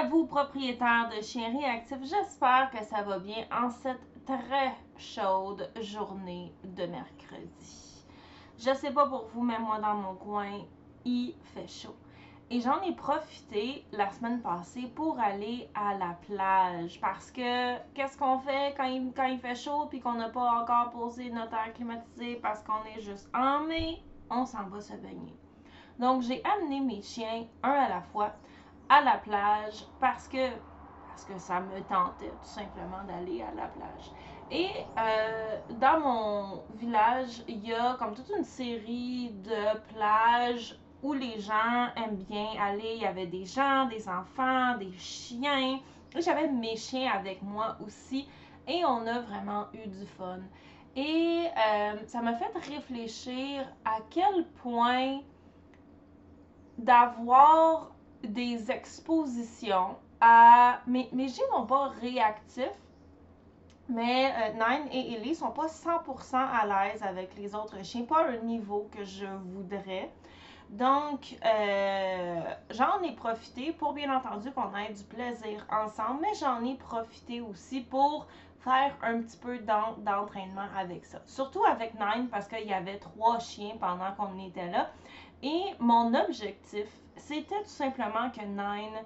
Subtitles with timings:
[0.00, 1.98] à vous, propriétaires de chiens réactifs.
[2.02, 8.06] J'espère que ça va bien en cette très chaude journée de mercredi.
[8.56, 10.52] Je sais pas pour vous, mais moi dans mon coin,
[11.04, 11.94] il fait chaud.
[12.48, 18.16] Et j'en ai profité la semaine passée pour aller à la plage parce que qu'est-ce
[18.16, 22.36] qu'on fait quand il, fait chaud puis qu'on n'a pas encore posé notre air climatisé
[22.36, 25.36] parce qu'on est juste en mai, on s'en va se baigner.
[25.98, 28.32] Donc j'ai amené mes chiens un à la fois
[28.90, 30.50] à la plage parce que
[31.08, 34.10] parce que ça me tentait tout simplement d'aller à la plage.
[34.50, 41.12] Et euh, dans mon village, il y a comme toute une série de plages où
[41.12, 42.94] les gens aiment bien aller.
[42.96, 45.78] Il y avait des gens, des enfants, des chiens.
[46.16, 48.26] J'avais mes chiens avec moi aussi.
[48.66, 50.40] Et on a vraiment eu du fun.
[50.96, 55.20] Et euh, ça m'a fait réfléchir à quel point
[56.78, 60.80] d'avoir des expositions à.
[60.86, 62.68] Mes, mes chiens sont pas réactifs,
[63.88, 68.26] mais euh, Nine et Ellie sont pas 100% à l'aise avec les autres chiens, pas
[68.26, 70.10] un niveau que je voudrais.
[70.70, 76.64] Donc, euh, j'en ai profité pour bien entendu qu'on ait du plaisir ensemble, mais j'en
[76.64, 78.28] ai profité aussi pour
[78.60, 81.18] faire un petit peu d'entraînement avec ça.
[81.26, 84.90] Surtout avec Nine parce qu'il y avait trois chiens pendant qu'on était là.
[85.42, 86.86] Et mon objectif,
[87.20, 89.04] c'était tout simplement que Nine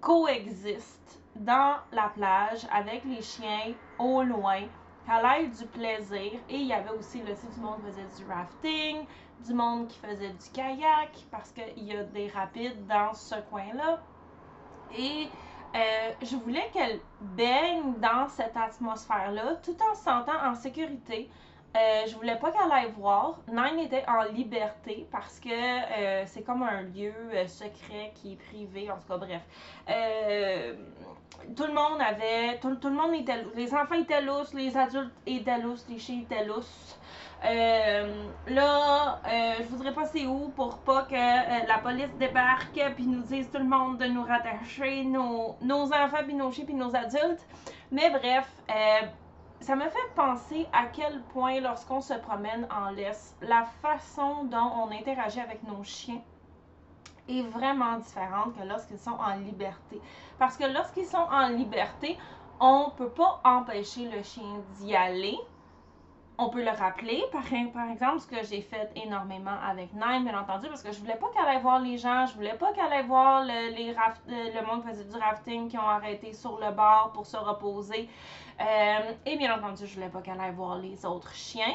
[0.00, 4.62] coexiste dans la plage avec les chiens au loin,
[5.06, 6.32] qu'elle ait du plaisir.
[6.48, 9.06] Et il y avait aussi, là, du monde qui faisait du rafting,
[9.46, 14.00] du monde qui faisait du kayak, parce qu'il y a des rapides dans ce coin-là.
[14.96, 15.28] Et
[15.74, 21.30] euh, je voulais qu'elle baigne dans cette atmosphère-là, tout en se sentant en sécurité,
[21.76, 23.38] euh, je voulais pas qu'elle aille voir.
[23.46, 28.36] Nine était en liberté parce que euh, c'est comme un lieu euh, secret qui est
[28.36, 29.42] privé, en tout cas, bref.
[31.54, 32.58] tout le monde avait.
[32.58, 36.46] Tout, le monde était Les enfants étaient lousses, les adultes étaient lousses, les chiens étaient
[36.46, 36.98] lousses.
[37.42, 39.20] là,
[39.60, 43.68] je voudrais passer où pour pas que la police débarque puis nous dise tout le
[43.68, 47.46] monde de nous rattacher nos, nos enfants puis nos chiens puis nos adultes.
[47.92, 48.48] Mais bref,
[49.60, 54.70] ça me fait penser à quel point, lorsqu'on se promène en laisse, la façon dont
[54.76, 56.20] on interagit avec nos chiens
[57.28, 60.00] est vraiment différente que lorsqu'ils sont en liberté.
[60.38, 62.16] Parce que lorsqu'ils sont en liberté,
[62.60, 65.38] on ne peut pas empêcher le chien d'y aller.
[66.40, 67.52] On peut le rappeler, par,
[67.90, 71.26] exemple, ce que j'ai fait énormément avec Nine, bien entendu, parce que je voulais pas
[71.34, 74.88] qu'elle aille voir les gens, je voulais pas qu'elle aille voir le, le monde qui
[74.88, 78.08] faisait du rafting qui ont arrêté sur le bord pour se reposer.
[78.60, 81.74] Euh, et bien entendu, je voulais pas qu'elle aille voir les autres chiens.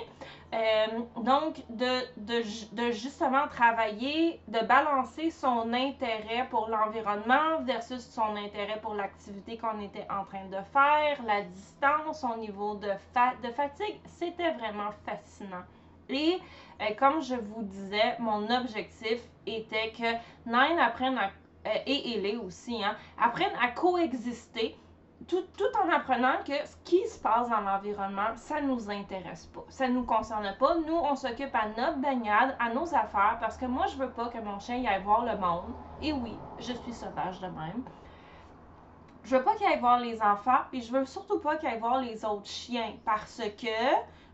[0.53, 0.87] Euh,
[1.21, 8.79] donc, de, de, de, justement travailler, de balancer son intérêt pour l'environnement versus son intérêt
[8.81, 13.99] pour l'activité qu'on était en train de faire, la distance, son niveau de, de fatigue,
[14.05, 15.63] c'était vraiment fascinant.
[16.09, 16.37] Et
[16.81, 20.11] euh, comme je vous disais, mon objectif était que
[20.45, 21.31] Nine apprenne à,
[21.85, 24.75] et Ellie aussi, hein, apprennent à coexister
[25.27, 25.43] tout,
[25.83, 29.63] en apprenant que ce qui se passe dans l'environnement, ça ne nous intéresse pas.
[29.69, 30.75] Ça ne nous concerne pas.
[30.75, 34.27] Nous, on s'occupe à notre baignade, à nos affaires, parce que moi, je veux pas
[34.29, 35.73] que mon chien aille voir le monde.
[36.01, 37.83] Et oui, je suis sauvage de même.
[39.23, 41.79] Je veux pas qu'il aille voir les enfants, puis je veux surtout pas qu'il aille
[41.79, 43.67] voir les autres chiens, parce que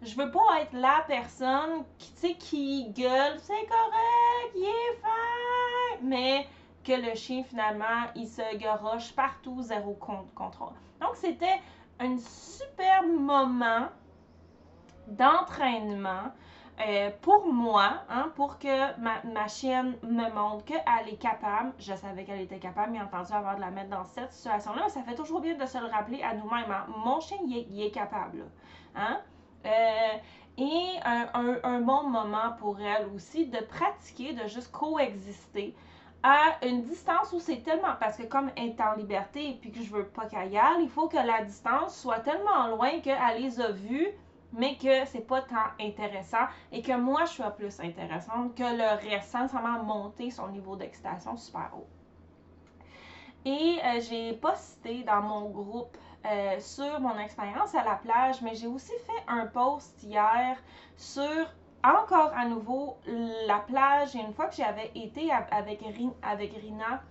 [0.01, 6.47] je veux pas être la personne qui, qui gueule, c'est correct, il est fin, mais
[6.89, 10.73] que le chien, finalement, il se garoche partout, zéro contrôle.
[10.99, 11.61] Donc, c'était
[11.99, 13.89] un super moment
[15.07, 16.31] d'entraînement
[16.81, 21.73] euh, pour moi, hein, pour que ma, chienne me montre qu'elle est capable.
[21.77, 24.89] Je savais qu'elle était capable, bien entendu, avant de la mettre dans cette situation-là, mais
[24.89, 26.71] ça fait toujours bien de se le rappeler à nous-mêmes.
[26.71, 26.87] Hein.
[27.05, 28.45] Mon chien, il est, capable.
[28.95, 29.19] Hein?
[29.65, 30.17] Euh,
[30.57, 35.75] et un, bon moment pour elle aussi de pratiquer, de juste coexister
[36.23, 39.71] à une distance où c'est tellement parce que comme elle est en liberté et puis
[39.71, 42.99] que je veux pas qu'elle y aille, il faut que la distance soit tellement loin
[42.99, 44.07] qu'elle les a vus
[44.53, 49.09] mais que c'est pas tant intéressant et que moi je sois plus intéressante que le
[49.09, 51.87] reste sans vraiment monter son niveau d'excitation super haut.
[53.45, 58.55] Et euh, j'ai posté dans mon groupe euh, sur mon expérience à la plage, mais
[58.55, 60.57] j'ai aussi fait un post hier
[60.97, 61.47] sur
[61.83, 62.97] encore à nouveau
[63.47, 67.01] la plage, une fois que j'avais été avec, Rina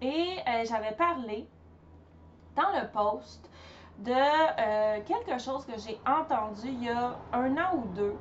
[0.00, 1.46] et euh, j'avais parlé
[2.56, 3.48] dans le post
[3.98, 8.16] de euh, quelque chose que j'ai entendu il y a un an ou deux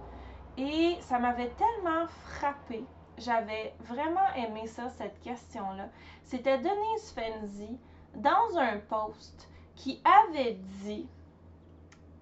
[0.57, 2.85] et ça m'avait tellement frappé.
[3.17, 5.89] J'avais vraiment aimé ça, cette question-là.
[6.23, 7.77] C'était Denise Fenzi
[8.15, 11.07] dans un post qui avait dit,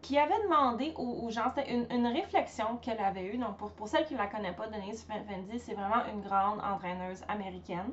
[0.01, 3.37] qui avait demandé aux, gens, c'était une, réflexion qu'elle avait eue.
[3.37, 6.59] Donc, pour, pour celles qui ne la connaissent pas, Denise Fendi, c'est vraiment une grande
[6.61, 7.91] entraîneuse américaine.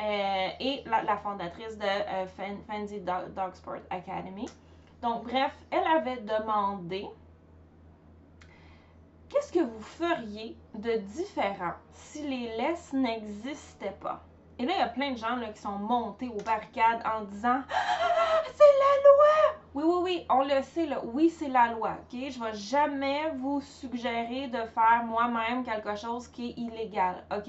[0.00, 2.26] Euh, et la, fondatrice de euh,
[2.68, 4.48] Fendi Dog Sport Academy.
[5.02, 7.08] Donc, bref, elle avait demandé
[9.28, 14.24] qu'est-ce que vous feriez de différent si les laisses n'existaient pas?
[14.58, 17.22] Et là, il y a plein de gens là, qui sont montés aux barricades en
[17.22, 19.57] disant ah, C'est la loi!
[19.78, 21.00] Oui, oui, oui, on le sait, là.
[21.04, 22.18] Oui, c'est la loi, OK?
[22.30, 27.48] Je vais jamais vous suggérer de faire moi-même quelque chose qui est illégal, OK?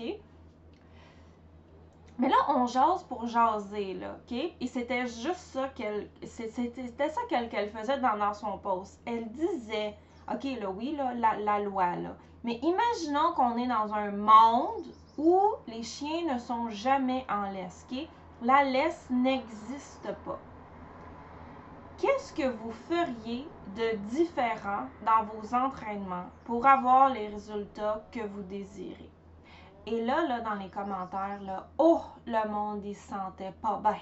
[2.19, 4.37] Mais là, on jase pour jaser, là, OK?
[4.61, 6.07] Et c'était juste ça qu'elle...
[6.21, 9.01] Faisait dans, dans, son post.
[9.07, 9.95] Elle disait,
[10.31, 12.15] OK, là, oui, là, la, la loi, là.
[12.43, 14.85] Mais imaginons qu'on est dans un monde
[15.17, 18.07] où les chiens ne sont jamais en laisse, OK?
[18.43, 20.39] La laisse n'existe pas.
[22.01, 28.41] Qu'est-ce que vous feriez de différent dans vos entraînements pour avoir les résultats que vous
[28.43, 29.09] désirez?
[29.85, 33.99] Et là, là, dans les commentaires, là, oh, le monde, il se sentait pas bien.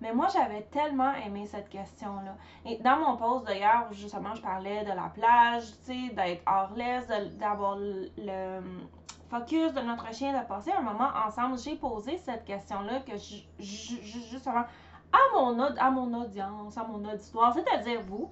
[0.00, 2.36] Mais moi, j'avais tellement aimé cette question-là.
[2.64, 6.72] Et dans mon post d'ailleurs, justement, je parlais de la plage, tu sais, d'être hors
[6.74, 7.06] l'aise,
[7.38, 8.60] d'avoir le,
[9.28, 11.58] focus de notre chien, de passer un moment ensemble.
[11.58, 13.12] J'ai posé cette question-là que
[13.60, 14.64] justement
[15.12, 18.30] à mon, à mon audience, à mon auditoire, c'est-à-dire vous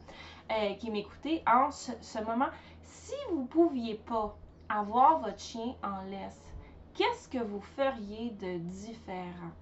[0.50, 2.48] euh, qui m'écoutez en ce, moment,
[2.82, 4.36] si vous pouviez pas
[4.68, 6.54] avoir votre chien en laisse,
[6.94, 9.52] qu'est-ce que vous feriez de différent?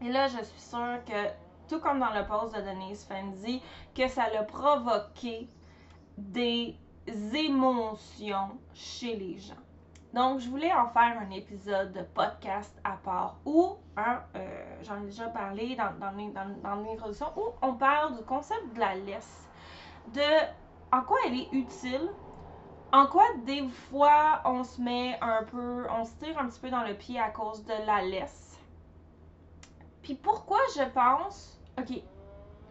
[0.00, 1.28] Et là, je suis sûre que,
[1.68, 3.62] tout comme dans le post de Denise Fendi,
[3.94, 5.48] que ça a provoqué
[6.18, 6.76] des
[7.34, 9.54] émotions chez les gens.
[10.12, 15.02] Donc, je voulais en faire un épisode de podcast à part où, hein, euh, j'en
[15.02, 16.12] ai déjà parlé dans, dans,
[16.62, 19.48] dans l'introduction, où on parle du concept de la laisse,
[20.14, 20.20] de
[20.92, 22.10] en quoi elle est utile,
[22.92, 26.68] en quoi des fois on se met un peu, on se tire un petit peu
[26.68, 28.60] dans le pied à cause de la laisse.
[30.02, 32.02] Puis pourquoi je pense, ok,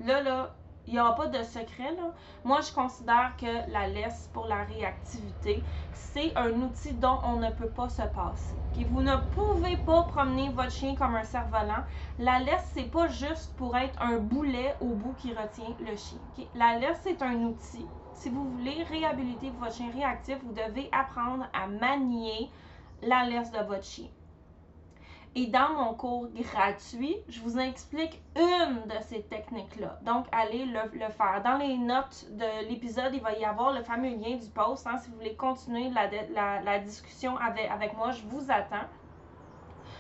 [0.02, 0.54] là, là,
[0.88, 2.12] il n'y aura pas de secret, là.
[2.44, 5.64] Moi, je considère que la laisse pour la réactivité,
[5.94, 8.56] c'est un outil dont on ne peut pas se passer.
[8.90, 11.84] Vous ne pouvez pas promener votre chien comme un cerf-volant.
[12.20, 16.20] La laisse, c'est pas juste pour être un boulet au bout qui retient le chien.
[16.56, 17.88] La laisse, c'est un outil
[18.22, 22.52] si vous voulez réhabiliter votre chien réactif, vous devez apprendre à manier
[23.02, 24.10] la laisse de votre chien.
[25.34, 29.98] Et dans mon cours gratuit, je vous explique une de ces techniques-là.
[30.04, 31.42] Donc, allez le, faire.
[31.42, 34.86] Dans les notes de l'épisode, il va y avoir le fameux lien du post.
[34.88, 34.98] Hein.
[34.98, 38.88] si vous voulez continuer la, discussion avec, moi, je vous attends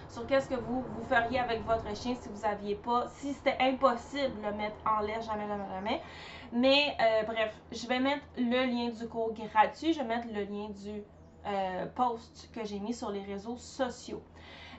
[0.09, 3.55] sur qu'est-ce que vous, vous feriez avec votre chien si vous aviez pas, si c'était
[3.61, 6.01] impossible de le mettre en l'air, jamais, jamais, jamais.
[6.51, 10.43] Mais euh, bref, je vais mettre le lien du cours gratuit, je vais mettre le
[10.43, 11.01] lien du
[11.45, 14.21] euh, post que j'ai mis sur les réseaux sociaux.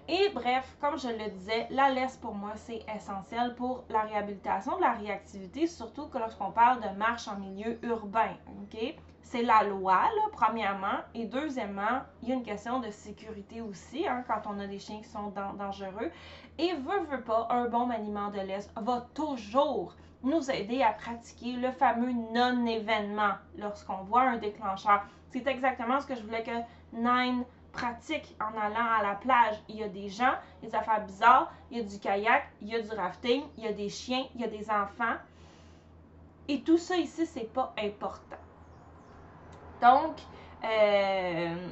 [0.09, 4.77] Et bref, comme je le disais, la laisse pour moi, c'est essentiel pour la réhabilitation
[4.77, 8.35] de la réactivité, surtout que lorsqu'on parle de marche en milieu urbain.
[8.63, 8.97] OK?
[9.23, 10.99] C'est la loi, là, premièrement.
[11.15, 14.81] Et deuxièmement, il y a une question de sécurité aussi, hein, quand on a des
[14.81, 16.11] chiens qui sont dangereux.
[16.59, 19.95] Et veut, veut pas, un bon maniement de laisse va toujours
[20.25, 25.05] nous aider à pratiquer le fameux non-événement lorsqu'on voit un déclencheur.
[25.31, 26.51] C'est exactement ce que je voulais que
[26.93, 29.57] Nine pratique en allant à la plage.
[29.69, 32.77] Il y a des gens, des affaires bizarres, il y a du kayak, il y
[32.77, 35.17] a du rafting, il y a des chiens, il y a des enfants.
[36.49, 38.37] Et tout ça ici, c'est pas important.
[39.81, 40.17] Donc,
[40.65, 41.69] euh,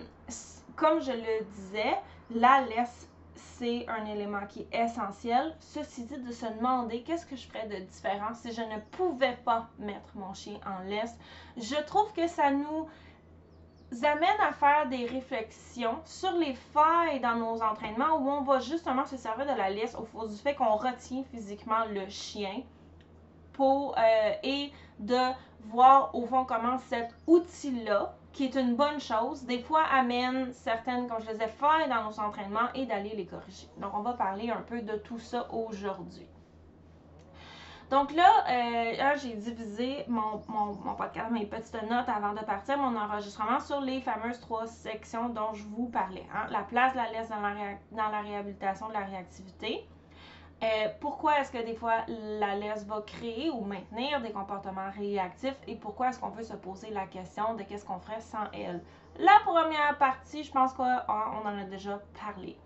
[0.77, 1.97] comme je le disais,
[2.31, 3.11] la laisse
[3.61, 5.55] c'est un élément qui est essentiel.
[5.61, 9.37] Ceci dit, de se demander qu'est-ce que je ferais de différent si je ne pouvais
[9.45, 11.15] pas mettre mon chien en laisse?
[11.59, 12.89] Je trouve que ça nous
[14.03, 19.05] amène à faire des réflexions sur les failles dans nos entraînements où on va justement
[19.05, 22.63] se servir de la laisse au fond du fait qu'on retient physiquement le chien
[23.53, 25.19] pour euh, et de
[25.65, 31.09] voir au fond comment cet outil-là qui est une bonne chose, des fois amène certaines,
[31.09, 33.69] comme je disais, failles dans nos entraînements et d'aller les corriger.
[33.79, 36.27] Donc, on va parler un peu de tout ça aujourd'hui.
[37.91, 42.97] Donc là, euh, j'ai divisé mon, mon, podcast, mes petites notes avant de partir, mon
[42.97, 46.25] enregistrement sur les fameuses trois sections dont je vous parlais.
[46.33, 46.47] Hein.
[46.51, 47.51] La place de la laisse dans la,
[47.91, 49.89] dans la réhabilitation de la réactivité,
[50.63, 50.67] euh,
[51.01, 55.75] pourquoi est-ce que des fois la laisse va créer ou maintenir des comportements réactifs et
[55.75, 58.85] pourquoi est-ce qu'on peut se poser la question de qu'est-ce qu'on ferait sans elle?
[59.19, 62.57] La première partie, je pense qu'on en a déjà parlé.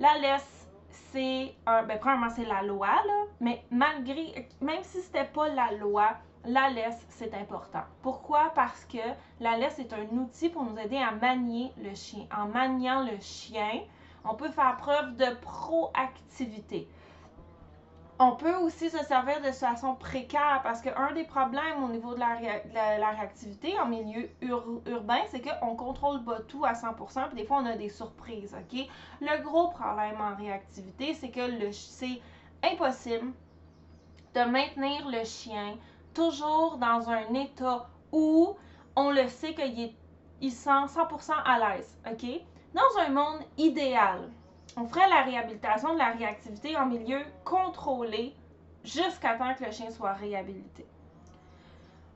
[0.00, 0.59] La laisse,
[0.90, 1.82] c'est un.
[1.84, 4.48] Ben, premièrement, c'est la loi, là, mais malgré.
[4.60, 6.12] Même si c'était pas la loi,
[6.44, 7.82] la laisse, c'est important.
[8.02, 8.52] Pourquoi?
[8.54, 8.98] Parce que
[9.40, 12.26] la laisse est un outil pour nous aider à manier le chien.
[12.36, 13.82] En maniant le chien,
[14.24, 16.88] on peut faire preuve de proactivité.
[18.22, 22.20] On peut aussi se servir de façon précaire parce qu'un des problèmes au niveau de
[22.20, 27.62] la, réactivité en milieu urbain, c'est qu'on contrôle pas tout à 100%, puis des fois
[27.62, 28.86] on a des surprises, ok?
[29.22, 32.20] Le gros problème en réactivité, c'est que c'est
[32.62, 33.32] impossible
[34.34, 35.78] de maintenir le chien
[36.12, 38.54] toujours dans un état où
[38.96, 39.94] on le sait qu'il
[40.42, 42.26] il sent 100% à l'aise, ok?
[42.74, 44.28] Dans un monde idéal,
[44.76, 48.34] on ferait la réhabilitation de la réactivité en milieu contrôlé
[48.84, 50.86] jusqu'à temps que le chien soit réhabilité.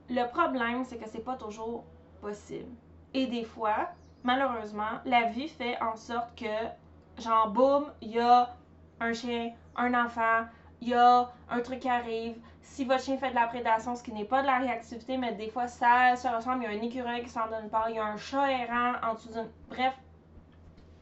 [0.09, 1.85] Le problème, c'est que c'est pas toujours
[2.21, 2.71] possible.
[3.13, 3.89] Et des fois,
[4.23, 8.55] malheureusement, la vie fait en sorte que, genre, boum, il y a
[9.01, 10.47] un chien, un enfant,
[10.81, 12.37] il y a un truc qui arrive.
[12.63, 15.33] Si votre chien fait de la prédation, ce qui n'est pas de la réactivité, mais
[15.33, 17.97] des fois ça se ressemble, il y a un écureuil qui s'en donne pas, il
[17.97, 19.49] y a un chat errant en dessous d'une.
[19.69, 19.95] Bref,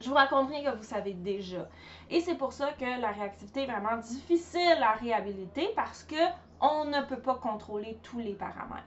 [0.03, 1.69] je vous raconte rien que vous savez déjà.
[2.11, 6.17] Et c'est pour ça que la réactivité est vraiment difficile à réhabiliter parce que
[6.61, 8.83] on ne peut pas contrôler tous les paramètres.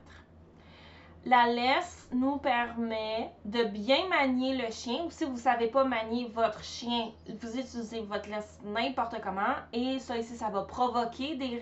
[1.26, 5.06] La laisse nous permet de bien manier le chien.
[5.06, 9.56] Ou si vous ne savez pas manier votre chien, vous utilisez votre laisse n'importe comment.
[9.74, 11.60] Et ça ici, ça va provoquer des,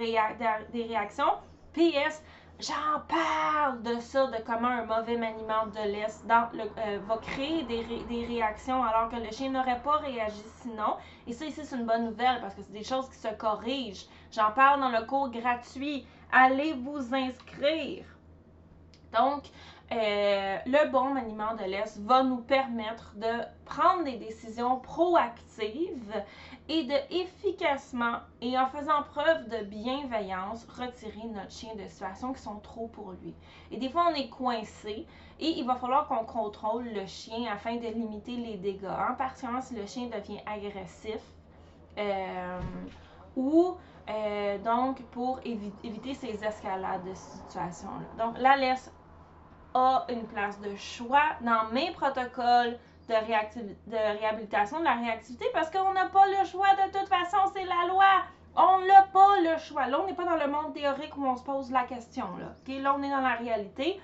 [0.73, 1.31] des réactions.
[1.73, 2.21] PS,
[2.59, 7.17] J'en parle de ça, de comment un mauvais maniement de laisse dans le, euh, va
[7.17, 10.95] créer des, des, réactions alors que le chien n'aurait pas réagi sinon.
[11.27, 14.05] Et ça ici, c'est une bonne nouvelle parce que c'est des choses qui se corrigent.
[14.31, 16.05] J'en parle dans le cours gratuit.
[16.31, 18.05] Allez vous inscrire.
[19.13, 19.43] Donc,
[19.91, 26.23] euh, le bon maniement de laisse va nous permettre de prendre des décisions proactives
[26.69, 32.41] et de efficacement et en faisant preuve de bienveillance retirer notre chien de situations qui
[32.41, 33.35] sont trop pour lui.
[33.71, 35.05] Et des fois, on est coincé
[35.39, 39.61] et il va falloir qu'on contrôle le chien afin de limiter les dégâts, en particulier
[39.61, 41.21] si le chien devient agressif
[41.97, 42.59] euh,
[43.35, 43.75] ou
[44.09, 48.25] euh, donc pour éviter ces escalades de situations-là.
[48.25, 48.91] Donc, la laisse
[49.73, 52.77] a une place de choix dans mes protocoles
[53.09, 57.37] de, de réhabilitation de la réactivité parce qu'on n'a pas le choix de toute façon,
[57.53, 58.23] c'est la loi.
[58.55, 59.87] On n'a pas le choix.
[59.87, 62.25] Là, on n'est pas dans le monde théorique où on se pose la question.
[62.37, 63.99] Là, là on est dans la réalité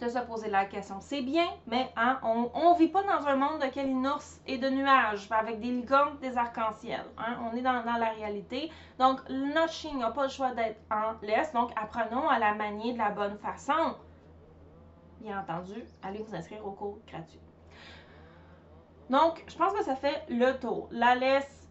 [0.00, 0.96] de se poser la question.
[1.00, 4.68] C'est bien, mais hein, on ne vit pas dans un monde de calinours et de
[4.68, 7.04] nuages avec des licornes, des arcs-en-ciel.
[7.16, 7.36] Hein.
[7.44, 8.70] On est dans, dans, la réalité.
[8.98, 11.52] Donc, notre chien n'a pas le choix d'être en laisse.
[11.52, 13.94] Donc, apprenons à la manier de la bonne façon
[15.24, 17.40] bien entendu, allez vous inscrire au cours gratuit.
[19.08, 20.88] Donc, je pense que ça fait le tour.
[20.90, 21.68] La laisse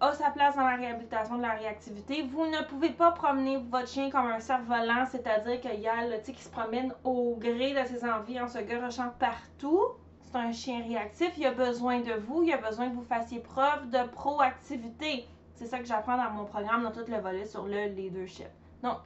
[0.00, 2.22] a sa place dans la réhabilitation de la réactivité.
[2.22, 6.18] Vous ne pouvez pas promener votre chien comme un cerf-volant, c'est-à-dire qu'il y a le
[6.18, 9.82] qui se promène au gré de ses envies en se garochant partout.
[10.20, 13.40] C'est un chien réactif, il a besoin de vous, il a besoin que vous fassiez
[13.40, 15.26] preuve de proactivité.
[15.54, 18.48] C'est ça que j'apprends dans mon programme, dans tout le volet sur le leadership.
[18.82, 18.96] Donc,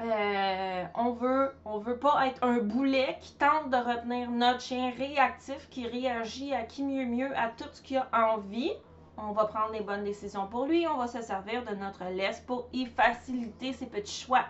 [0.00, 5.68] euh, on veut veut pas être un boulet qui tente de retenir notre chien réactif
[5.70, 8.72] qui réagit à qui mieux mieux à tout ce qu'il a envie.
[9.16, 12.40] On va prendre les bonnes décisions pour lui, on va se servir de notre laisse
[12.40, 14.46] pour y faciliter ses petits choix.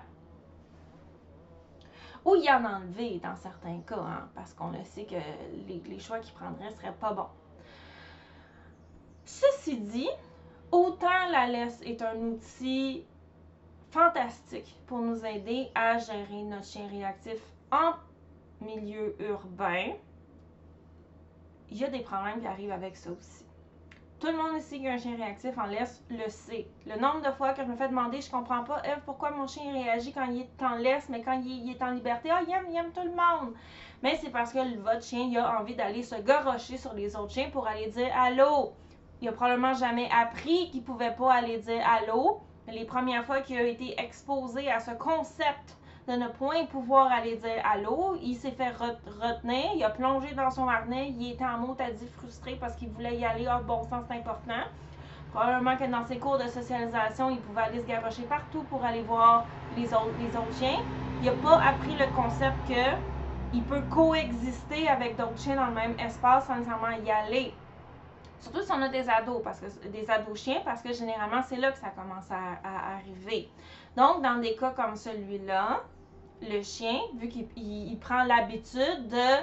[2.24, 5.16] Ou y en enlever dans certains cas, hein, parce qu'on le sait que
[5.68, 7.28] les, les choix qu'il prendrait seraient pas bons.
[9.26, 10.08] Ceci dit,
[10.72, 13.04] autant la laisse est un outil
[13.94, 17.38] fantastique pour nous aider à gérer notre chien réactif
[17.70, 17.92] en
[18.60, 19.92] milieu urbain.
[21.70, 23.46] Il y a des problèmes qui arrivent avec ça aussi.
[24.18, 26.66] Tout le monde ici qui a un chien réactif en laisse le sait.
[26.86, 29.46] Le nombre de fois que je me fais demander, je comprends pas, Eve, pourquoi mon
[29.46, 32.52] chien réagit quand il est en laisse, mais quand il est, en liberté, ah, il
[32.52, 33.54] aime, il aime tout le monde.
[34.02, 37.48] Mais c'est parce que votre chien, a envie d'aller se garrocher sur les autres chiens
[37.50, 38.72] pour aller dire allô.
[39.20, 43.58] Il a probablement jamais appris qu'il pouvait pas aller dire allô les premières fois qu'il
[43.58, 45.76] a été exposé à ce concept
[46.08, 50.50] de ne point pouvoir aller dire allô, il s'est fait retenir, il a plongé dans
[50.50, 53.82] son harnais, il était en mot dit frustré parce qu'il voulait y aller, hors bon
[53.84, 54.64] sens, c'est important.
[55.32, 59.02] Probablement que dans ses cours de socialisation, il pouvait aller se garocher partout pour aller
[59.02, 60.78] voir les autres, les autres chiens.
[61.22, 62.96] Il n'a pas appris le concept que
[63.52, 67.54] il peut coexister avec d'autres chiens dans le même espace sans nécessairement y aller.
[68.44, 71.56] Surtout si on a des ados, parce que des ados chiens, parce que généralement, c'est
[71.56, 73.48] là que ça commence à, arriver.
[73.96, 75.82] Donc, dans des cas comme celui-là,
[76.42, 79.42] le chien, vu qu'il prend l'habitude de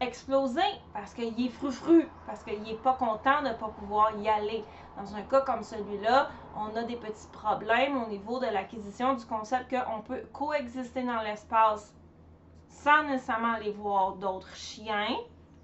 [0.00, 0.60] exploser
[0.92, 4.62] parce qu'il est frufru, parce qu'il n'est pas content de ne pas pouvoir y aller.
[4.98, 6.28] Dans un cas comme celui-là,
[6.58, 11.22] on a des petits problèmes au niveau de l'acquisition du concept qu'on peut coexister dans
[11.22, 11.94] l'espace
[12.68, 15.16] sans nécessairement aller voir d'autres chiens.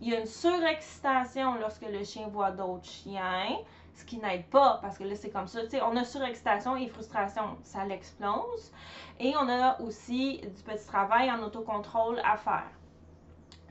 [0.03, 3.57] Il y a une surexcitation lorsque le chien voit d'autres chiens,
[3.95, 5.61] ce qui n'aide pas parce que là c'est comme ça.
[5.85, 8.73] on a surexcitation et frustration, ça l'explose.
[9.21, 12.69] Et on a aussi du petit travail en autocontrôle à faire.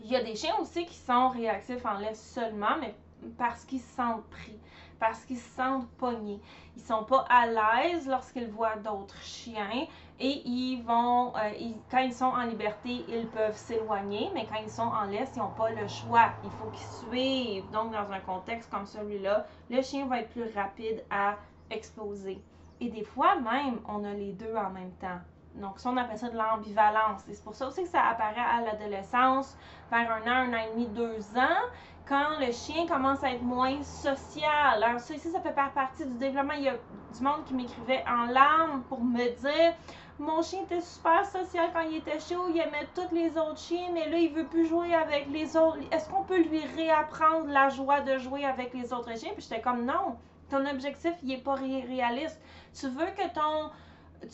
[0.05, 2.95] Il y a des chiens aussi qui sont réactifs en laisse seulement, mais
[3.37, 4.57] parce qu'ils se sentent pris,
[5.01, 6.39] parce qu'ils se sentent pognés.
[6.77, 9.85] Ils sont pas à l'aise lorsqu'ils voient d'autres chiens
[10.23, 11.49] et ils vont, euh,
[11.89, 15.39] quand ils sont en liberté, ils peuvent s'éloigner, mais quand ils sont en laisse, ils
[15.39, 16.29] n'ont pas le choix.
[16.43, 17.71] Il faut qu'ils suivent.
[17.71, 21.37] Donc, dans un contexte comme celui-là, le chien va être plus rapide à
[21.71, 22.39] exploser.
[22.79, 25.19] Et des fois même, on a les deux en même temps.
[25.55, 27.27] Donc, ça, on appelle ça de l'ambivalence.
[27.27, 29.57] Et c'est pour ça aussi que ça apparaît à l'adolescence,
[29.89, 31.67] vers un an, un an et demi, deux ans,
[32.07, 34.83] quand le chien commence à être moins social.
[34.83, 36.53] Alors, ça ici, ça fait partie du développement.
[36.53, 39.73] Il y a du monde qui m'écrivait en larmes pour me dire
[40.21, 43.89] mon chien était super social quand il était chaud, il aimait tous les autres chiens,
[43.91, 45.79] mais là, il veut plus jouer avec les autres.
[45.91, 49.31] Est-ce qu'on peut lui réapprendre la joie de jouer avec les autres chiens?
[49.33, 50.17] Puis j'étais comme non,
[50.49, 52.39] ton objectif, il est pas réaliste.
[52.79, 53.71] Tu veux que ton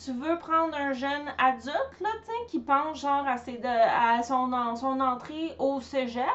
[0.04, 2.10] tu veux prendre un jeune adulte, là,
[2.48, 6.26] qui pense genre à, ses à son, entrée au cégep,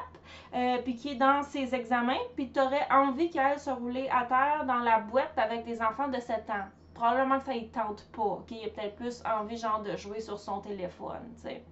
[0.56, 4.10] euh, puis qui est dans ses examens, puis tu aurais envie qu'il aille se rouler
[4.10, 6.66] à terre dans la boîte avec des enfants de 7 ans.
[6.94, 10.40] Probablement que ça ne tente pas, qu'il ait peut-être plus envie genre de jouer sur
[10.40, 11.64] son téléphone, tu sais.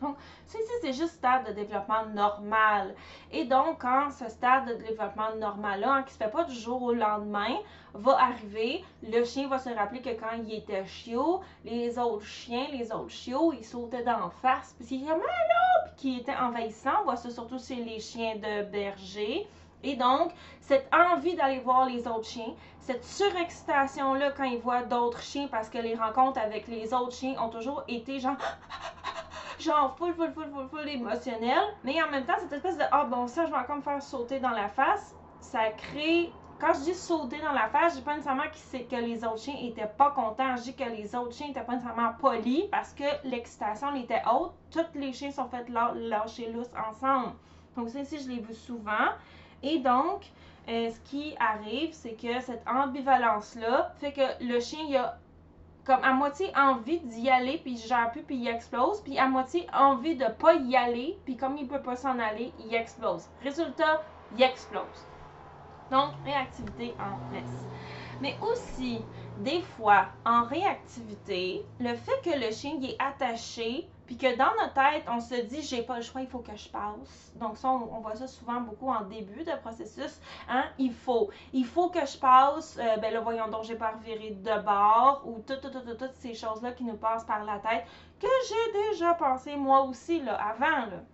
[0.00, 0.16] Donc,
[0.48, 2.94] ici, c'est juste stade de développement normal.
[3.30, 6.54] Et donc, quand ce stade de développement normal-là, hein, qui ne se fait pas du
[6.54, 7.56] jour au lendemain,
[7.92, 12.66] va arriver, le chien va se rappeler que quand il était chiot, les autres chiens,
[12.72, 16.92] les autres chiots, ils sautaient d'en face, puis il comme ah puis qui était envahissant.
[17.00, 19.46] On voit ça surtout chez les chiens de berger.
[19.82, 25.20] Et donc, cette envie d'aller voir les autres chiens, cette surexcitation-là quand ils voient d'autres
[25.20, 28.36] chiens parce que les rencontres avec les autres chiens ont toujours été genre
[29.58, 31.60] genre full, full, full, full, full émotionnel.
[31.84, 34.02] Mais en même temps, cette espèce de ah bon, ça, je vais encore me faire
[34.02, 36.32] sauter dans la face, ça crée.
[36.60, 39.56] Quand je dis sauter dans la face, je dis pas nécessairement que, les autres chiens
[39.62, 40.56] étaient pas contents.
[40.56, 44.52] Je dis que les autres chiens étaient pas nécessairement polis parce que l'excitation était haute.
[44.70, 47.32] Tous les chiens sont faits lâcher lousse ensemble.
[47.76, 49.08] Donc, ça ici, je l'ai vu souvent.
[49.62, 50.24] Et donc,
[50.68, 55.18] euh, ce qui arrive, c'est que cette ambivalence-là fait que le chien, il a
[55.84, 59.26] comme à moitié envie d'y aller, puis il gère plus, puis il explose, puis à
[59.26, 63.26] moitié envie de pas y aller, puis comme il peut pas s'en aller, il explose.
[63.42, 64.02] Résultat,
[64.36, 65.06] il explose.
[65.90, 67.66] Donc, réactivité en laisse.
[68.20, 69.00] Mais aussi,
[69.38, 74.50] des fois, en réactivité, le fait que le chien y est attaché, puis que dans
[74.60, 77.32] notre tête, on se dit, j'ai pas le choix, il faut que je passe.
[77.36, 80.20] Donc ça, on, voit ça souvent beaucoup en début de processus.
[80.48, 80.64] Hein?
[80.78, 81.30] Il faut.
[81.52, 82.76] Il faut que je passe.
[82.80, 85.22] Euh, ben là, voyons donc, j'ai pas reviré de bord.
[85.26, 87.86] Ou toutes, toutes, toutes, toutes ces choses-là qui nous passent par la tête
[88.18, 91.04] que j'ai déjà pensé moi aussi, là, avant, là.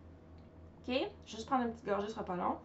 [0.88, 1.10] OK?
[1.26, 2.56] Juste prendre une petite gorgée, ce sera pas long.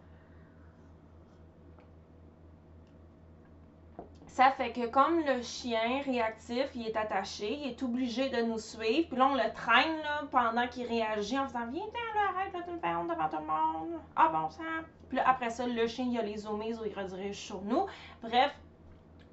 [4.31, 8.59] Ça fait que comme le chien réactif, il est attaché, il est obligé de nous
[8.59, 9.09] suivre.
[9.09, 12.59] Puis là, on le traîne là, pendant qu'il réagit en faisant Viens, là, arrête, là,
[12.63, 13.99] tu le fais devant tout le monde.
[14.15, 14.63] Ah bon sang.
[15.09, 17.87] Puis là, après ça, le chien, il a les omises ou il redirige sur nous.
[18.23, 18.55] Bref,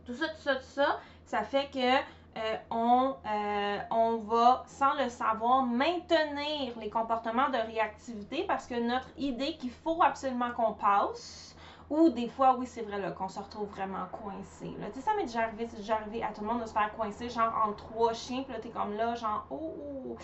[0.05, 1.79] tout ça, tout ça, tout ça, ça fait que
[2.37, 8.75] euh, on, euh, on va, sans le savoir, maintenir les comportements de réactivité parce que
[8.75, 11.57] notre idée qu'il faut absolument qu'on passe,
[11.91, 14.77] ou des fois, oui, c'est vrai, qu'on se retrouve vraiment coincé.
[14.77, 16.73] Tu sais, ça m'est déjà arrivé, c'est déjà arrivé à tout le monde de se
[16.73, 20.17] faire coincer, genre entre trois chiens, puis là, t'es comme là, genre, oh, oh.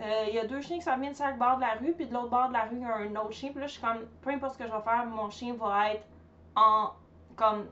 [0.00, 1.92] Euh, il y a deux chiens qui s'en viennent sur le bord de la rue,
[1.92, 3.66] puis de l'autre bord de la rue, il y a un autre chien, puis là,
[3.66, 6.04] je suis comme, peu importe ce que je vais faire, mon chien va être
[6.56, 6.90] en,
[7.36, 7.66] comme,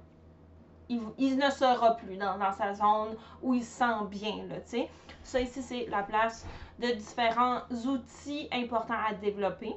[0.89, 4.71] il, ne sera plus dans, dans, sa zone où il se sent bien, là, tu
[4.71, 4.89] sais.
[5.23, 6.47] Ça ici, c'est la place
[6.79, 9.75] de différents outils importants à développer.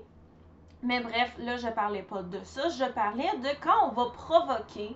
[0.83, 2.67] Mais bref, là, je parlais pas de ça.
[2.67, 4.95] Je parlais de quand on va provoquer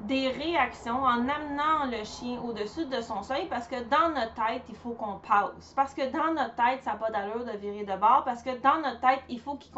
[0.00, 4.62] des réactions en amenant le chien au-dessus de son seuil parce que dans notre tête,
[4.68, 5.74] il faut qu'on passe.
[5.76, 8.22] Parce que dans notre tête, ça n'a pas d'allure de virer de bord.
[8.24, 9.70] Parce que dans notre tête, il faut qu'il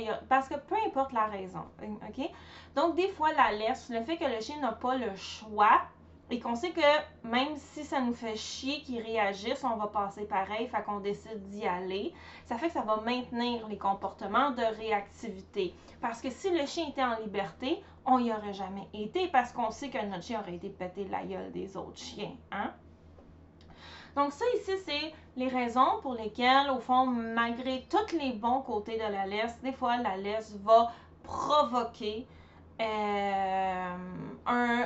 [0.00, 0.20] y a.
[0.28, 1.64] Parce que peu importe la raison.
[1.82, 2.30] OK?
[2.74, 5.82] Donc, des fois, la laisse, le fait que le chien n'a pas le choix,
[6.30, 6.80] et qu'on sait que
[7.24, 11.42] même si ça nous fait chier qu'ils réagissent, on va passer pareil, fait qu'on décide
[11.48, 12.14] d'y aller.
[12.44, 15.74] Ça fait que ça va maintenir les comportements de réactivité.
[16.00, 19.70] Parce que si le chien était en liberté, on y aurait jamais été parce qu'on
[19.70, 22.32] sait que notre chien aurait été pété la gueule des autres chiens.
[22.52, 22.72] Hein?
[24.16, 28.96] Donc ça ici, c'est les raisons pour lesquelles, au fond, malgré tous les bons côtés
[28.96, 32.26] de la laisse, des fois la laisse va provoquer
[32.80, 33.96] euh,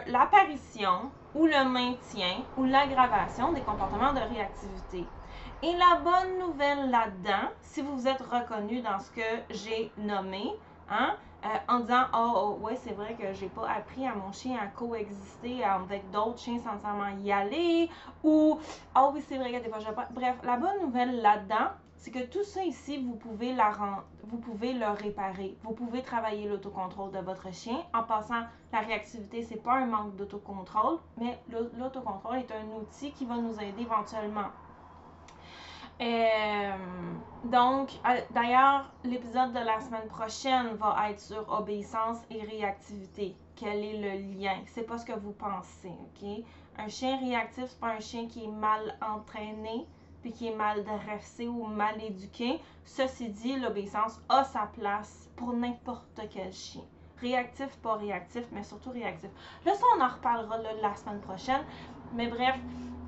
[0.06, 5.04] l'apparition ou le maintien ou l'aggravation des comportements de réactivité.
[5.62, 10.52] Et la bonne nouvelle là-dedans, si vous êtes reconnu dans ce que j'ai nommé,
[10.90, 14.32] hein, euh, en disant oh, oh ouais c'est vrai que j'ai pas appris à mon
[14.32, 17.90] chien à coexister avec d'autres chiens sans nécessairement y aller
[18.22, 18.58] ou
[18.96, 21.68] oh oui c'est vrai que des fois je bref la bonne nouvelle là-dedans
[22.04, 23.72] c'est que tout ça ici vous pouvez la
[24.24, 28.42] vous pouvez le réparer vous pouvez travailler l'autocontrôle de votre chien en passant
[28.74, 31.40] la réactivité c'est pas un manque d'autocontrôle mais
[31.78, 34.50] l'autocontrôle est un outil qui va nous aider éventuellement
[36.02, 36.72] euh,
[37.44, 43.36] donc, euh, d'ailleurs, l'épisode de la semaine prochaine va être sur obéissance et réactivité.
[43.54, 44.56] Quel est le lien?
[44.66, 46.44] C'est pas ce que vous pensez, OK?
[46.78, 49.86] Un chien réactif, c'est pas un chien qui est mal entraîné,
[50.24, 52.58] puis qui est mal dressé ou mal éduqué.
[52.86, 56.80] Ceci dit, l'obéissance a sa place pour n'importe quel chien.
[57.20, 59.28] Réactif, pas réactif, mais surtout réactif.
[59.66, 61.60] Là, ça, on en reparlera la semaine prochaine.
[62.14, 62.56] Mais bref,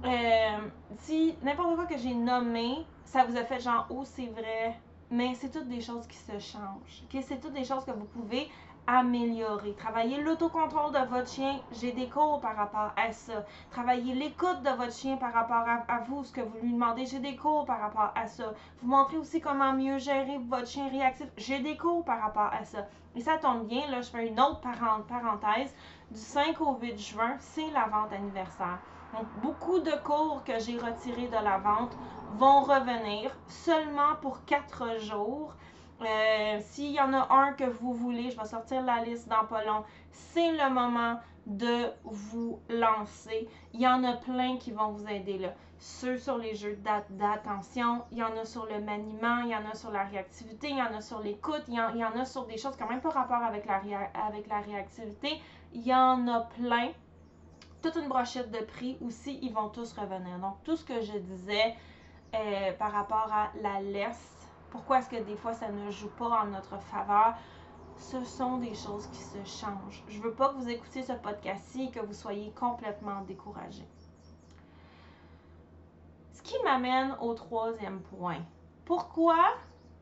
[0.05, 4.79] euh, si n'importe quoi que j'ai nommé, ça vous a fait genre, oh, c'est vrai,
[5.11, 7.03] mais c'est toutes des choses qui se changent.
[7.23, 8.51] C'est toutes des choses que vous pouvez
[8.87, 9.75] améliorer.
[9.75, 13.45] Travailler l'autocontrôle de votre chien, j'ai des cours par rapport à ça.
[13.71, 17.19] Travailler l'écoute de votre chien par rapport à, vous, ce que vous lui demandez, j'ai
[17.19, 18.53] des cours par rapport à ça.
[18.83, 22.65] Vous montrez aussi comment mieux gérer votre chien réactif, j'ai des cours par rapport à
[22.65, 22.87] ça.
[23.15, 25.75] Et ça tombe bien, là, je fais une autre parenthèse.
[26.11, 28.79] Du 5 au 8 juin, c'est la vente anniversaire.
[29.15, 31.97] Donc, beaucoup de cours que j'ai retirés de la vente
[32.37, 35.55] vont revenir seulement pour quatre jours.
[36.03, 39.45] Euh, s'il y en a un que vous voulez, je vais sortir la liste dans
[39.47, 39.85] pas long.
[40.11, 43.49] C'est le moment de vous lancer.
[43.73, 45.55] Il y en a plein qui vont vous aider là.
[45.79, 46.79] Ceux sur les jeux
[47.11, 50.71] d'attention, il y en a sur le maniement, il y en a sur la réactivité,
[50.71, 53.03] il y en a sur l'écoute, il, y en a sur des choses n'ont même
[53.03, 53.81] pas rapport avec la,
[54.27, 55.41] avec la réactivité.
[55.75, 56.93] Il y en a plein
[57.83, 60.39] toute une brochette de prix aussi, ils vont tous revenir.
[60.39, 61.75] Donc, tout ce que je disais
[62.35, 64.36] euh, par rapport à la laisse,
[64.77, 67.35] pourquoi est-ce que des fois ça ne joue pas en notre faveur,
[67.97, 70.05] ce sont des choses qui se changent.
[70.07, 73.89] Je veux pas que vous écoutiez ce podcast-ci et que vous soyez complètement découragé.
[76.35, 78.43] Ce qui m'amène au troisième point.
[78.85, 79.37] Pourquoi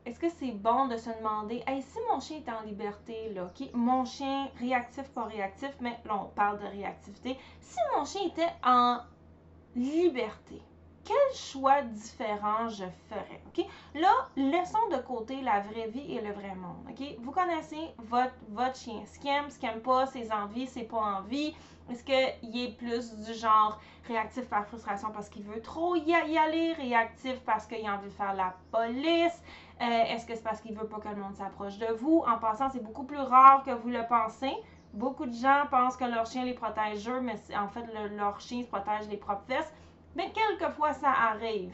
[0.05, 3.49] est-ce que c'est bon de se demander, hey, si mon chien est en liberté, là,
[3.73, 8.53] mon chien réactif, pas réactif, mais là, on parle de réactivité, si mon chien était
[8.63, 8.99] en
[9.73, 10.61] liberté,
[11.05, 13.67] quel choix différent je ferais?
[13.93, 17.15] Là, laissons de côté la vraie vie et le vrai monde, OK?
[17.19, 20.83] Vous connaissez votre, votre chien, ce qu'il aime, ce qu'il aime pas, ses envies, ses
[20.83, 21.55] pas envies,
[21.89, 26.73] est-ce qu'il est plus du genre réactif par frustration parce qu'il veut trop y aller,
[26.73, 29.39] réactif parce qu'il a envie de faire la police?
[29.81, 32.23] Euh, est-ce que c'est parce qu'il veut pas que le monde s'approche de vous?
[32.27, 34.53] En passant, c'est beaucoup plus rare que vous le pensez.
[34.93, 38.63] Beaucoup de gens pensent que leur chien les protège eux, mais en fait, leur chien
[38.63, 39.71] se protège les propres fesses.
[40.15, 41.71] Mais quelquefois, ça arrive.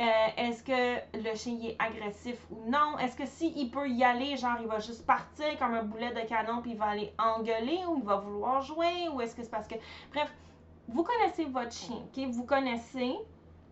[0.00, 2.98] Euh, est-ce que le chien est agressif ou non?
[2.98, 6.20] Est-ce que s'il peut y aller, genre il va juste partir comme un boulet de
[6.28, 9.08] canon puis il va aller engueuler ou il va vouloir jouer?
[9.12, 9.74] Ou est-ce que c'est parce que.
[10.12, 10.32] Bref,
[10.86, 12.28] vous connaissez votre chien, ok?
[12.28, 13.16] Vous connaissez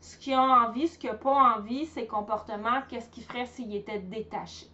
[0.00, 3.74] ce qu'il a envie, ce qu'il n'a pas envie, ses comportements, qu'est-ce qu'il ferait s'il
[3.74, 4.66] était détaché.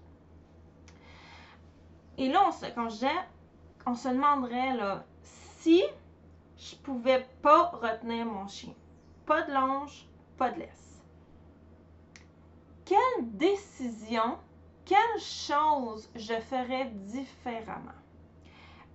[2.16, 3.06] Et là, on se, quand je
[3.86, 5.82] on se demanderait là, si
[6.56, 8.72] je pouvais pas retenir mon chien.
[9.26, 10.06] Pas de longe,
[10.36, 10.92] pas de laisse
[12.92, 14.38] quelle décision,
[14.84, 17.98] quelle chose je ferais différemment?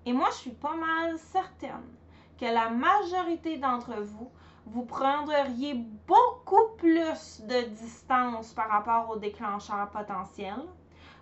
[0.05, 1.95] Et moi, je suis pas mal certaine
[2.39, 4.29] que la majorité d'entre vous,
[4.67, 5.73] vous prendriez
[6.05, 10.65] beaucoup plus de distance par rapport aux déclencheurs potentiels.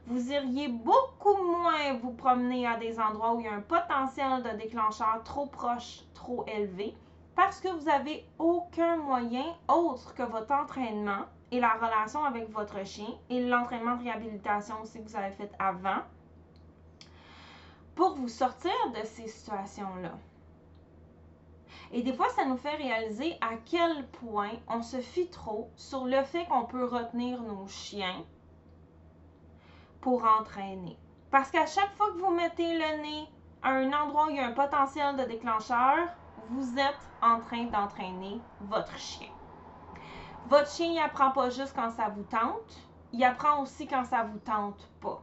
[0.07, 4.43] Vous iriez beaucoup moins vous promener à des endroits où il y a un potentiel
[4.43, 6.95] de déclencheur trop proche, trop élevé,
[7.35, 12.85] parce que vous n'avez aucun moyen autre que votre entraînement et la relation avec votre
[12.85, 16.01] chien et l'entraînement de réhabilitation aussi que vous avez fait avant
[17.95, 20.11] pour vous sortir de ces situations-là.
[21.91, 26.05] Et des fois, ça nous fait réaliser à quel point on se fie trop sur
[26.05, 28.23] le fait qu'on peut retenir nos chiens
[30.01, 30.97] pour entraîner.
[31.31, 33.27] Parce qu'à chaque fois que vous mettez le nez
[33.61, 36.07] à un endroit où il y a un potentiel de déclencheur,
[36.49, 39.29] vous êtes en train d'entraîner votre chien.
[40.47, 42.79] Votre chien, il apprend pas juste quand ça vous tente,
[43.11, 45.21] il apprend aussi quand ça vous tente pas.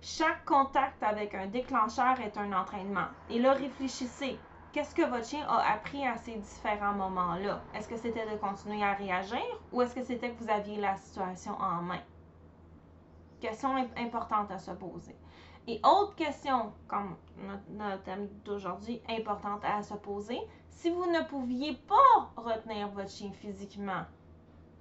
[0.00, 3.06] Chaque contact avec un déclencheur est un entraînement.
[3.30, 4.38] Et là, réfléchissez.
[4.72, 7.62] qu'est-ce que votre chien a appris à ces différents moments-là?
[7.74, 10.96] Est-ce que c'était de continuer à réagir ou est-ce que c'était que vous aviez la
[10.96, 12.00] situation en main?
[13.40, 15.16] Question importante à se poser.
[15.68, 17.16] Et autre question, comme
[17.70, 23.30] notre, thème d'aujourd'hui, importante à se poser, si vous ne pouviez pas retenir votre chien
[23.32, 24.02] physiquement,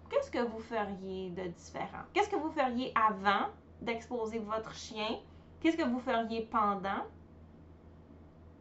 [0.09, 2.03] qu'est-ce que vous feriez de différent?
[2.13, 3.49] Qu'est-ce que vous feriez avant
[3.81, 5.19] d'exposer votre chien?
[5.59, 7.05] Qu'est-ce que vous feriez pendant?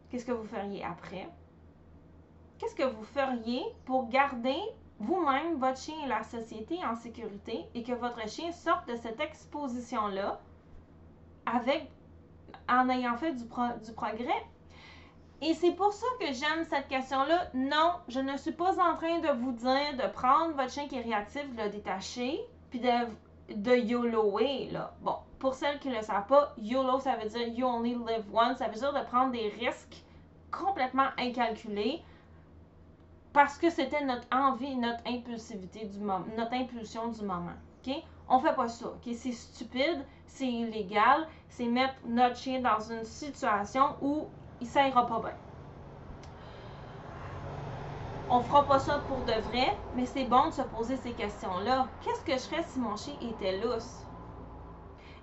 [0.09, 1.27] Qu'est-ce que vous feriez après?
[2.59, 4.59] Qu'est-ce que vous feriez pour garder
[4.99, 9.19] vous-même, votre chien et la société en sécurité et que votre chien sorte de cette
[9.19, 10.39] exposition-là
[11.47, 11.89] avec
[12.71, 14.45] en ayant fait du, progrès?
[15.41, 17.49] Et c'est pour ça que j'aime cette question-là.
[17.53, 20.97] Non, je ne suis pas en train de vous dire de prendre votre chien qui
[20.97, 24.93] est réactif, de le détacher, puis de, de YOLOer, là.
[25.01, 28.25] Bon, pour celles qui ne le savent pas, YOLO, ça veut dire You Only Live
[28.31, 28.59] Once.
[28.59, 30.03] Ça veut dire de prendre des risques
[30.51, 32.03] complètement incalculés
[33.33, 37.53] parce que c'était notre envie, notre impulsivité du moment, notre impulsion du moment.
[37.85, 37.93] OK?
[38.29, 38.87] On fait pas ça.
[38.87, 39.13] OK?
[39.13, 44.27] C'est stupide, c'est illégal, c'est mettre notre chien dans une situation où
[44.61, 45.35] il s'aira pas bien.
[48.29, 51.87] On fera pas ça pour de vrai, mais c'est bon de se poser ces questions-là.
[52.01, 54.05] Qu'est-ce que je ferais si mon chien était lousse?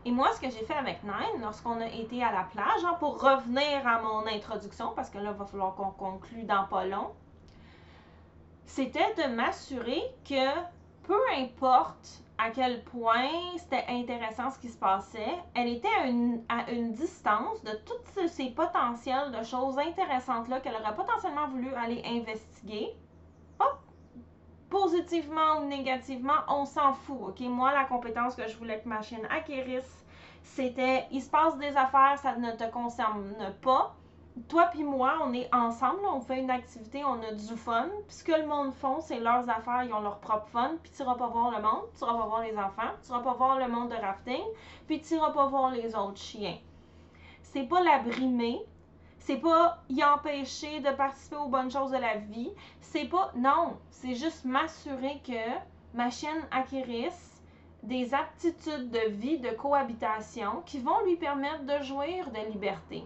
[0.05, 2.97] Et moi, ce que j'ai fait avec Nine, lorsqu'on a été à la plage, hein,
[3.01, 6.85] pour revenir à mon introduction, parce que là, il va falloir qu'on conclue dans pas
[6.85, 7.09] long,
[8.67, 10.61] c'était de m'assurer que
[11.05, 16.92] peu importe à quel point c'était intéressant ce qui se passait, elle était à une,
[16.92, 22.94] distance de tous ces potentiels de choses intéressantes-là qu'elle aurait potentiellement voulu aller investiguer.
[23.59, 23.81] Hop!
[24.70, 27.40] Positivement ou négativement, on s'en fout, ok?
[27.40, 30.05] Moi, la compétence que je voulais que ma chienne acquérisse,
[30.42, 33.98] c'était il se passe des affaires, ça ne te concerne pas
[34.48, 37.88] toi puis moi, on est ensemble, on fait une activité, on a du fun.
[38.07, 40.72] Puis ce que le monde font, c'est leurs affaires, ils ont leur propre fun.
[40.83, 43.20] Puis tu iras pas voir le monde, tu iras pas voir les enfants, tu iras
[43.20, 44.42] pas voir le monde de rafting,
[44.87, 46.59] puis tu iras pas voir les autres chiens.
[47.42, 48.61] C'est pas la brimer,
[49.18, 52.51] c'est pas y empêcher de participer aux bonnes choses de la vie.
[52.81, 53.33] C'est pas.
[53.37, 57.42] Non, c'est juste m'assurer que ma chienne acquérisse
[57.83, 63.05] des aptitudes de vie, de cohabitation qui vont lui permettre de jouir de liberté.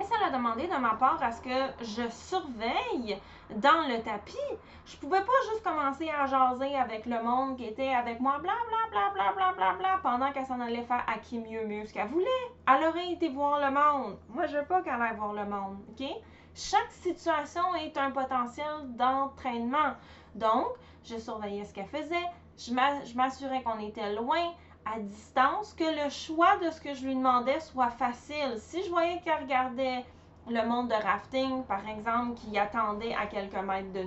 [0.00, 3.18] Et ça l'a demandé de ma part à ce que je surveille
[3.50, 4.36] dans le tapis.
[4.84, 8.52] Je pouvais pas juste commencer à jaser avec le monde qui était avec moi, bla
[8.68, 11.84] bla bla bla bla bla bla, pendant qu'elle s'en allait faire à qui mieux mieux
[11.86, 12.26] ce qu'elle voulait.
[12.68, 14.18] Elle aurait été voir le monde.
[14.28, 16.06] Moi, je veux pas qu'elle aille voir le monde, ok?
[16.54, 19.94] Chaque situation est un potentiel d'entraînement.
[20.34, 20.66] Donc,
[21.04, 22.26] je surveillais ce qu'elle faisait,
[22.58, 24.52] je m'assurais qu'on était loin,
[24.86, 28.54] à distance, que le choix de ce que je lui demandais soit facile.
[28.58, 30.04] Si je voyais qu'elle regardait
[30.48, 34.04] le monde de rafting, par exemple, qui attendait à quelques mètres de.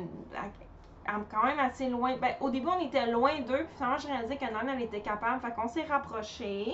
[1.06, 2.16] quand même assez loin.
[2.18, 5.02] Ben, au début, on était loin d'eux, puis finalement, je réalisais que non, elle était
[5.02, 5.42] capable.
[5.42, 6.74] Fait qu'on s'est rapprochés.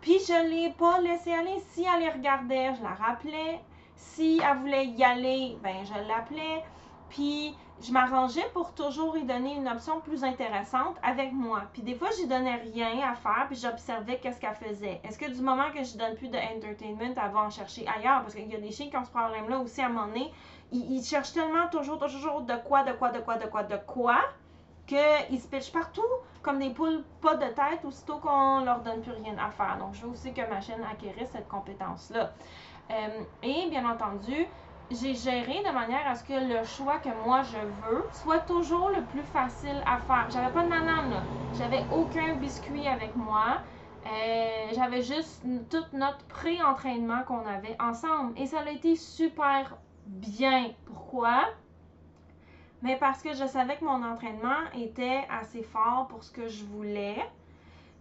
[0.00, 1.58] Puis je l'ai pas laissé aller.
[1.70, 3.60] Si elle les regardait, je la rappelais.
[3.96, 6.62] Si elle voulait y aller, ben je l'appelais.
[7.08, 11.62] Puis je m'arrangeais pour toujours lui donner une option plus intéressante avec moi.
[11.72, 15.00] Puis des fois, je donnais rien à faire, puis j'observais qu'est-ce qu'elle faisait.
[15.04, 18.22] Est-ce que du moment que je donne plus de entertainment, elle va en chercher ailleurs?
[18.22, 20.32] Parce qu'il y a des chiens qui ont ce problème-là aussi à un moment donné.
[20.72, 24.18] Ils, cherchent tellement toujours, toujours de quoi, de quoi, de quoi, de quoi, de quoi,
[24.86, 26.02] qu'ils se pitchent partout
[26.42, 29.78] comme des poules pas de tête aussitôt qu'on leur donne plus rien à faire.
[29.78, 32.32] Donc, je veux aussi que ma chaîne acquérisse cette compétence-là.
[32.90, 34.46] Euh, et bien entendu,
[34.90, 38.90] j'ai géré de manière à ce que le choix que moi je veux soit toujours
[38.90, 40.28] le plus facile à faire.
[40.30, 41.22] J'avais pas de banane, là.
[41.54, 43.58] J'avais aucun biscuit avec moi.
[44.06, 48.38] Euh, j'avais juste tout notre pré-entraînement qu'on avait ensemble.
[48.38, 50.72] Et ça a été super bien.
[50.84, 51.44] Pourquoi?
[52.82, 56.64] Mais parce que je savais que mon entraînement était assez fort pour ce que je
[56.64, 57.16] voulais.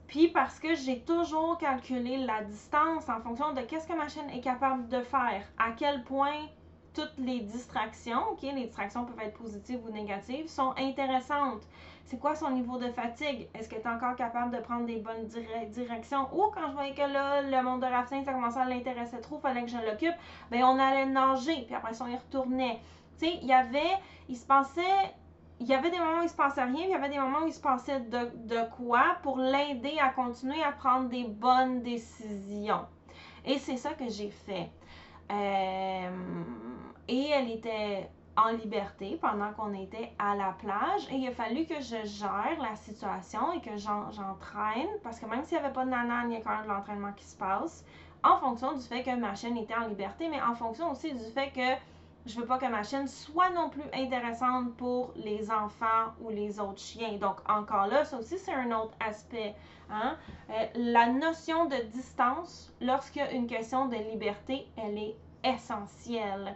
[0.07, 4.29] Puis parce que j'ai toujours calculé la distance en fonction de qu'est-ce que ma chaîne
[4.31, 6.49] est capable de faire, à quel point
[6.93, 11.63] toutes les distractions, ok, les distractions peuvent être positives ou négatives, sont intéressantes.
[12.05, 13.47] C'est quoi son niveau de fatigue?
[13.53, 15.25] Est-ce qu'elle est encore capable de prendre des bonnes
[15.69, 16.27] directions?
[16.33, 19.39] Ou quand je voyais que là, le monde de rafting, ça commençait à l'intéresser trop,
[19.39, 20.15] fallait que je l'occupe,
[20.51, 22.79] ben on allait nager, puis après ça, on y retournait.
[23.17, 23.99] Tu il y avait
[25.89, 27.53] des moments où il se passait rien, puis il y avait des moments où il
[27.53, 32.85] se passait de, de quoi pour l'aider à continuer à prendre des bonnes décisions.
[33.45, 34.69] Et c'est ça que j'ai fait.
[35.31, 36.09] Euh,
[37.07, 41.65] et elle était en liberté pendant qu'on était à la plage et il a fallu
[41.65, 45.85] que je gère la situation et que j'entraîne parce que même s'il n'y avait pas
[45.85, 47.85] de nana, il y a quand même de l'entraînement qui se passe
[48.23, 51.25] en fonction du fait que ma chaîne était en liberté, mais en fonction aussi du
[51.33, 51.77] fait que
[52.25, 56.59] je veux pas que ma chienne soit non plus intéressante pour les enfants ou les
[56.59, 57.17] autres chiens.
[57.17, 59.53] Donc, encore là, ça aussi, c'est un autre aspect.
[59.89, 60.17] Hein?
[60.49, 66.55] Euh, la notion de distance, lorsqu'il y a une question de liberté, elle est essentielle.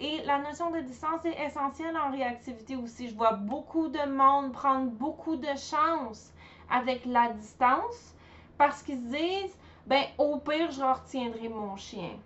[0.00, 3.08] Et la notion de distance est essentielle en réactivité aussi.
[3.08, 6.32] Je vois beaucoup de monde prendre beaucoup de chance
[6.70, 8.14] avec la distance
[8.58, 9.56] parce qu'ils se disent,
[9.86, 12.16] ben au pire, je retiendrai mon chien.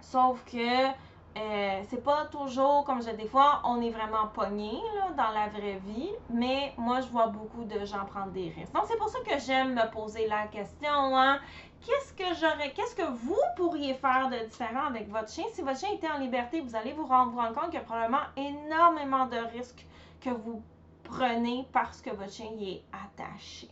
[0.00, 0.88] Sauf que
[1.36, 4.72] euh, c'est pas toujours comme je dis, des fois, on est vraiment pogné
[5.16, 8.72] dans la vraie vie, mais moi, je vois beaucoup de gens prendre des risques.
[8.72, 11.38] Donc, c'est pour ça que j'aime me poser la question hein.
[11.86, 15.44] qu'est-ce que j'aurais, qu'est-ce que vous pourriez faire de différent avec votre chien?
[15.52, 18.26] Si votre chien était en liberté, vous allez vous rendre, compte qu'il y a probablement
[18.36, 19.86] énormément de risques
[20.20, 20.62] que vous
[21.04, 23.68] prenez parce que votre chien y est attaché.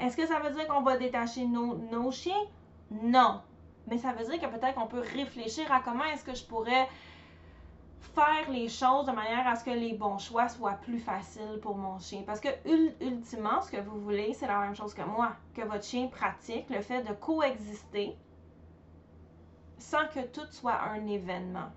[0.00, 2.44] Est-ce que ça veut dire qu'on va détacher nos, nos chiens?
[2.90, 3.40] Non
[3.88, 6.88] mais ça veut dire que peut-être qu'on peut réfléchir à comment est-ce que je pourrais
[8.14, 11.76] faire les choses de manière à ce que les bons choix soient plus faciles pour
[11.76, 12.22] mon chien.
[12.26, 12.48] Parce que
[13.00, 16.68] ultimement, ce que vous voulez, c'est la même chose que moi, que votre chien pratique
[16.70, 18.16] le fait de coexister
[19.78, 21.70] sans que tout soit un événement.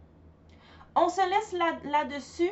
[0.95, 2.49] On se laisse là-dessus.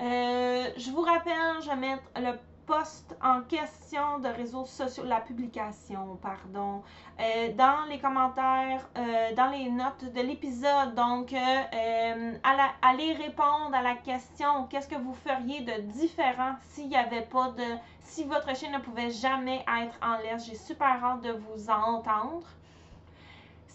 [0.00, 2.32] euh, je vous rappelle, je vais mettre le
[2.66, 6.82] post en question de réseaux sociaux, la publication, pardon,
[7.20, 10.94] euh, dans les commentaires, euh, dans les notes de l'épisode.
[10.94, 12.34] Donc, euh,
[12.82, 17.50] allez répondre à la question qu'est-ce que vous feriez de différent s'il n'y avait pas
[17.50, 17.64] de.
[18.02, 20.46] si votre chien ne pouvait jamais être en laisse.
[20.46, 22.46] J'ai super hâte de vous entendre.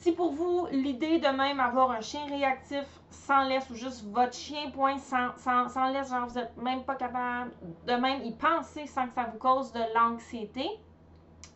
[0.01, 4.33] Si pour vous, l'idée de même avoir un chien réactif sans laisse ou juste votre
[4.33, 7.51] chien, point, sans, sans, sans laisse, genre vous n'êtes même pas capable
[7.85, 10.67] de même y penser sans que ça vous cause de l'anxiété,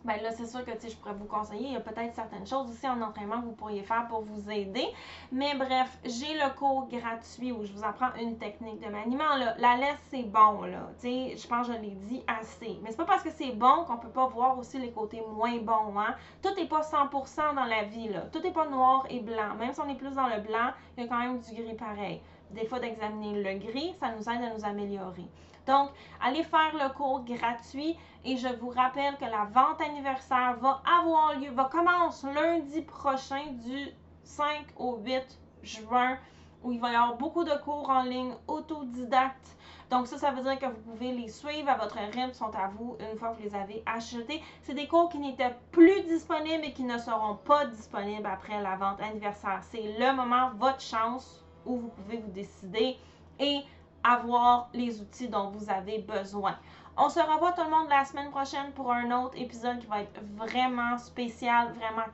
[0.06, 1.68] ben là, c'est sûr que je pourrais vous conseiller.
[1.68, 4.52] Il y a peut-être certaines choses aussi en entraînement que vous pourriez faire pour vous
[4.52, 4.86] aider.
[5.32, 9.36] Mais bref, j'ai le cours gratuit où je vous apprends une technique de maniement.
[9.58, 10.92] La laisse, c'est bon, là.
[11.02, 12.80] je pense que je l'ai dit assez.
[12.84, 15.58] Mais c'est pas parce que c'est bon qu'on peut pas voir aussi les côtés moins
[15.58, 16.00] bons.
[16.00, 16.16] Hein?
[16.44, 18.12] Tout n'est pas 100% dans la vie.
[18.32, 19.56] Tout n'est pas noir et blanc.
[19.58, 21.74] Même si on est plus dans le blanc, il y a quand même du gris
[21.74, 22.22] pareil.
[22.52, 25.26] Des fois, d'examiner le gris, ça nous aide à nous améliorer.
[25.68, 25.90] Donc,
[26.22, 31.40] allez faire le cours gratuit et je vous rappelle que la vente anniversaire va avoir
[31.40, 33.90] lieu, va commencer lundi prochain du
[34.24, 34.48] 5
[34.78, 36.18] au 8 juin
[36.64, 39.56] où il va y avoir beaucoup de cours en ligne autodidactes.
[39.92, 42.70] Donc ça, ça veut dire que vous pouvez les suivre à votre rythme, sont à
[42.70, 44.42] vous une fois que vous les avez achetés.
[44.64, 48.76] C'est des cours qui n'étaient plus disponibles et qui ne seront pas disponibles après la
[48.76, 49.60] vente anniversaire.
[49.70, 52.98] C'est le moment, votre chance où vous pouvez vous décider
[53.40, 53.62] et
[54.06, 56.56] avoir les outils dont vous avez besoin.
[56.98, 60.02] On se revoit tout le monde la semaine prochaine pour un autre épisode qui va
[60.02, 62.06] être vraiment spécial, vraiment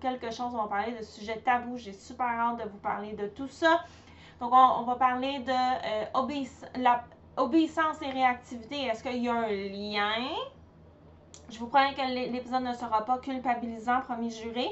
[0.00, 0.54] quelque chose.
[0.54, 1.76] On va parler de sujets tabous.
[1.76, 3.84] J'ai super hâte de vous parler de tout ça.
[4.40, 6.44] Donc, on, va parler de euh,
[6.76, 7.04] la
[8.02, 8.86] et réactivité.
[8.86, 10.28] Est-ce qu'il y a un lien?
[11.50, 14.66] Je vous promets que l'épisode ne sera pas culpabilisant, promis juré,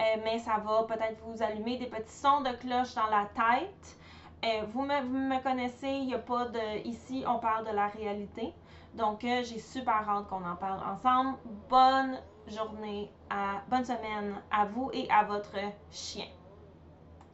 [0.00, 3.96] euh, mais ça va peut-être vous allumer des petits sons de cloche dans la tête.
[4.44, 6.86] Euh, vous, me, connaissez, il a pas de.
[6.86, 8.52] Ici, on parle de la réalité.
[8.94, 11.36] Donc, euh, j'ai super hâte qu'on en parle ensemble.
[11.68, 15.56] Bonne journée, à, bonne semaine à vous et à votre
[15.90, 16.26] chien.